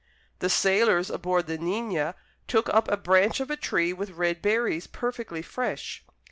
[0.39, 2.15] The sailors aboard the Nigna
[2.47, 6.03] took up the branch of a tree with red berries perfectly fresh.